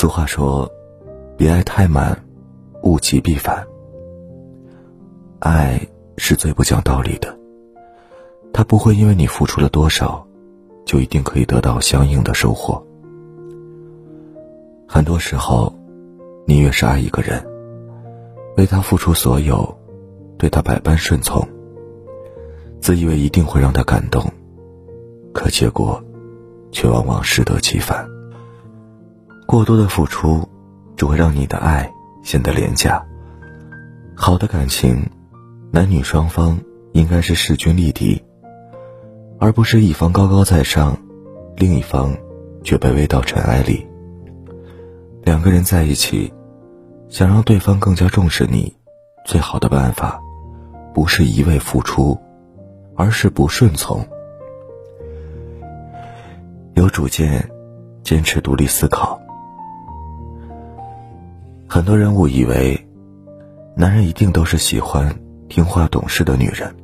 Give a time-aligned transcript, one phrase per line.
[0.00, 0.66] 俗话说
[1.36, 2.18] ：“别爱太满，
[2.84, 3.62] 物极必反。”
[5.40, 5.78] 爱
[6.16, 7.38] 是最不讲道理的，
[8.50, 10.26] 他不会因为你付出了多少，
[10.86, 12.82] 就一定可以得到相应的收获。
[14.88, 15.70] 很多时候，
[16.46, 17.46] 你越是爱一个人，
[18.56, 19.78] 为他付出所有，
[20.38, 21.46] 对他百般顺从，
[22.80, 24.24] 自以为一定会让他感动，
[25.34, 26.02] 可结果，
[26.72, 28.08] 却往往适得其反。
[29.50, 30.48] 过多的付出，
[30.96, 33.04] 只会让你的爱显得廉价。
[34.14, 35.04] 好的感情，
[35.72, 36.56] 男女双方
[36.92, 38.22] 应该是势均力敌，
[39.40, 40.96] 而不是一方高高在上，
[41.56, 42.16] 另一方
[42.62, 43.84] 却卑微到尘埃里。
[45.24, 46.32] 两个人在一起，
[47.08, 48.72] 想让对方更加重视你，
[49.26, 50.20] 最好的办法，
[50.94, 52.16] 不是一味付出，
[52.94, 54.06] 而是不顺从，
[56.74, 57.50] 有主见，
[58.04, 59.20] 坚持独立思考。
[61.80, 62.78] 很多人误以为，
[63.74, 66.76] 男人一定都是喜欢听话懂事的女人，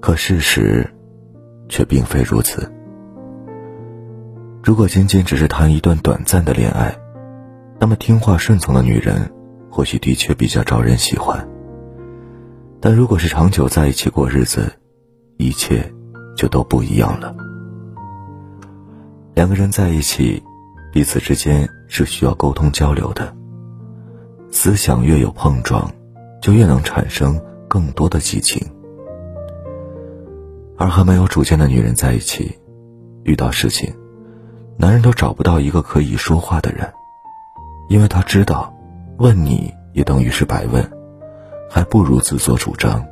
[0.00, 0.90] 可事实
[1.68, 2.72] 却并非如此。
[4.62, 6.96] 如果仅仅只是谈一段短暂的恋爱，
[7.78, 9.30] 那么听话顺从的女人
[9.70, 11.46] 或许的确比较招人喜欢。
[12.80, 14.72] 但如果是长久在一起过日子，
[15.36, 15.92] 一切
[16.34, 17.36] 就都不一样了。
[19.34, 20.42] 两个人在一起。
[20.94, 23.34] 彼此之间是需要沟通交流的。
[24.52, 25.90] 思想越有碰撞，
[26.40, 28.64] 就越能产生更多的激情。
[30.78, 32.56] 而和没有主见的女人在一起，
[33.24, 33.92] 遇到事情，
[34.76, 36.88] 男人都找不到一个可以说话的人，
[37.88, 38.72] 因为他知道，
[39.18, 40.88] 问你也等于是白问，
[41.68, 43.04] 还不如自作主张。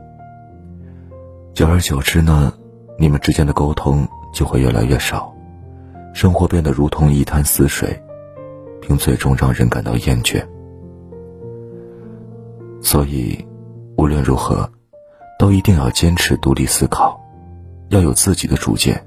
[1.52, 2.52] 久而久之呢，
[2.96, 5.34] 你们之间的沟通就会越来越少。
[6.12, 8.00] 生活变得如同一潭死水，
[8.80, 10.44] 并最终让人感到厌倦。
[12.80, 13.38] 所以，
[13.96, 14.70] 无论如何，
[15.38, 17.18] 都一定要坚持独立思考，
[17.88, 19.02] 要有自己的主见，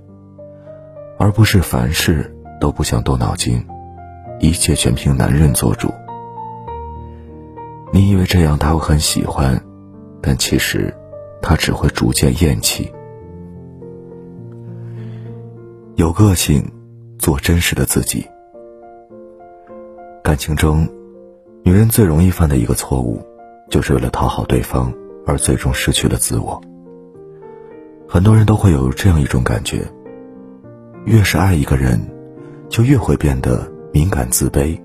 [1.18, 3.64] 而不是凡事都不想动脑筋，
[4.40, 5.94] 一切全凭男人做主。
[7.94, 9.62] 你以为这样他会很喜欢，
[10.22, 10.94] 但其实，
[11.42, 12.92] 他只会逐渐厌弃。
[15.96, 16.66] 有个性。
[17.26, 18.24] 做真实的自己。
[20.24, 20.88] 感情中，
[21.64, 23.20] 女人最容易犯的一个错误，
[23.68, 24.94] 就是为了讨好对方
[25.26, 26.62] 而最终失去了自我。
[28.08, 29.92] 很多人都会有这样一种感觉：
[31.06, 32.00] 越是爱一个人，
[32.70, 34.80] 就越会变得敏感自卑。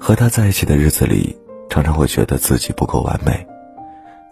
[0.00, 1.36] 和他在一起的日子里，
[1.68, 3.46] 常常会觉得自己不够完美，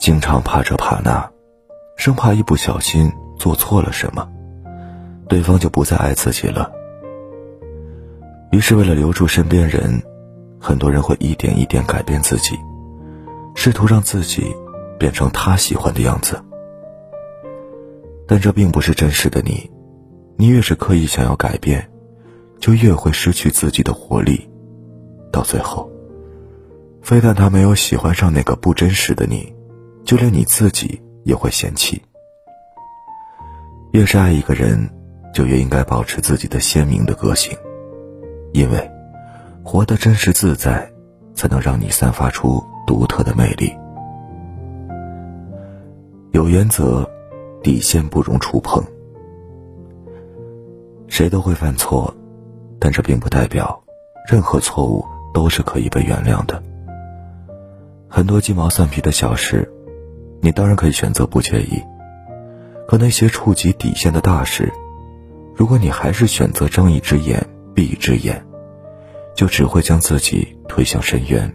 [0.00, 1.30] 经常怕这怕那，
[1.96, 4.28] 生怕一不小心做错了什么。
[5.28, 6.79] 对方就不再爱自己了。
[8.50, 10.02] 于是，为了留住身边人，
[10.58, 12.58] 很多人会一点一点改变自己，
[13.54, 14.54] 试图让自己
[14.98, 16.42] 变成他喜欢的样子。
[18.26, 19.70] 但这并不是真实的你。
[20.36, 21.88] 你越是刻意想要改变，
[22.58, 24.48] 就越会失去自己的活力。
[25.32, 25.90] 到最后，
[27.02, 29.54] 非但他没有喜欢上那个不真实的你，
[30.04, 32.02] 就连你自己也会嫌弃。
[33.92, 34.90] 越是爱一个人。
[35.32, 37.56] 就越应该保持自己的鲜明的个性，
[38.52, 38.90] 因为
[39.62, 40.90] 活得真实自在，
[41.34, 43.72] 才能让你散发出独特的魅力。
[46.32, 47.08] 有原则，
[47.62, 48.82] 底线不容触碰。
[51.08, 52.14] 谁都会犯错，
[52.78, 53.80] 但这并不代表
[54.28, 56.62] 任何错误都是可以被原谅的。
[58.08, 59.70] 很多鸡毛蒜皮的小事，
[60.40, 61.82] 你当然可以选择不介意，
[62.88, 64.72] 可那些触及底线的大事，
[65.54, 68.44] 如果你还是选择睁一只眼闭一只眼，
[69.34, 71.52] 就只会将自己推向深渊。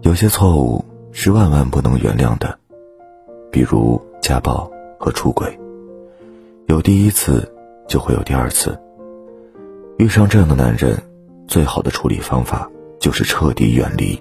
[0.00, 2.58] 有些错误是万万不能原谅的，
[3.50, 5.58] 比如家暴和出轨。
[6.66, 7.52] 有第一次，
[7.86, 8.78] 就会有第二次。
[9.98, 10.96] 遇上这样的男人，
[11.46, 14.20] 最好的处理方法就是彻底远离。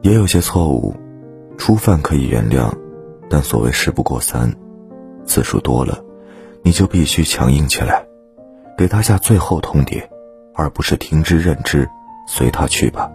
[0.00, 0.94] 也有些错误，
[1.56, 2.72] 初犯可以原谅，
[3.30, 4.52] 但所谓事不过三，
[5.24, 6.02] 次数多了。
[6.64, 8.06] 你就必须强硬起来，
[8.76, 10.02] 给他下最后通牒，
[10.54, 11.88] 而不是听之任之，
[12.26, 13.10] 随他去吧。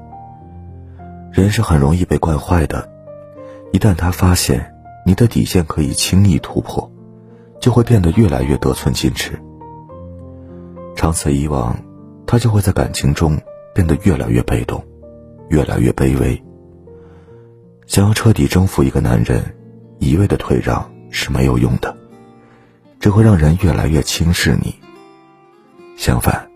[1.32, 2.90] 人是很容易被惯坏的，
[3.72, 4.74] 一旦他发现
[5.06, 6.90] 你的底线可以轻易突破，
[7.60, 9.40] 就会变得越来越得寸进尺。
[10.96, 11.78] 长此以往，
[12.26, 13.40] 他就会在感情中
[13.74, 14.84] 变得越来越被动，
[15.50, 16.42] 越来越卑微。
[17.86, 19.44] 想要彻底征服一个男人，
[20.00, 21.96] 一味的退让是没有用的。
[23.00, 24.74] 只会让人越来越轻视你。
[25.98, 26.48] 相反，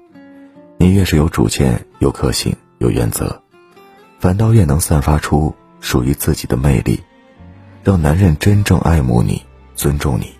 [0.77, 3.41] 你越是有主见、有个性、有原则，
[4.19, 7.01] 反倒越能散发出属于自己的魅力，
[7.83, 9.43] 让男人真正爱慕你、
[9.75, 10.31] 尊重你。